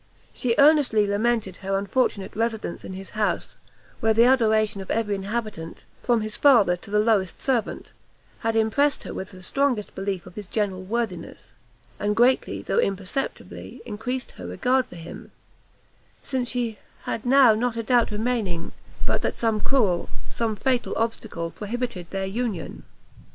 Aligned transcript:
She 0.33 0.55
earnestly 0.57 1.05
lamented 1.05 1.57
her 1.57 1.77
unfortunate 1.77 2.35
residence 2.35 2.83
in 2.83 2.93
his 2.93 3.11
house, 3.11 3.55
where 3.99 4.15
the 4.15 4.23
adoration 4.25 4.81
of 4.81 4.89
every 4.89 5.13
inhabitant, 5.13 5.85
from 6.01 6.21
his 6.21 6.35
father 6.35 6.75
to 6.77 6.89
the 6.89 6.97
lowest 6.97 7.39
servant, 7.39 7.93
had 8.39 8.55
impressed 8.55 9.03
her 9.03 9.13
with 9.13 9.29
the 9.29 9.43
strongest 9.43 9.93
belief 9.93 10.25
of 10.25 10.33
his 10.33 10.47
general 10.47 10.83
worthiness, 10.83 11.53
and 11.99 12.15
greatly, 12.15 12.63
though 12.63 12.79
imperceptibly, 12.79 13.83
encreased 13.85 14.31
her 14.31 14.47
regard 14.47 14.87
for 14.87 14.95
him, 14.95 15.31
since 16.23 16.49
she 16.49 16.79
had 17.03 17.23
now 17.23 17.53
not 17.53 17.77
a 17.77 17.83
doubt 17.83 18.09
remaining 18.09 18.71
but 19.05 19.21
that 19.21 19.35
some 19.35 19.59
cruel, 19.59 20.09
some 20.31 20.55
fatal 20.55 20.95
obstacle, 20.97 21.51
prohibited 21.51 22.09
their 22.09 22.25
union. 22.25 22.85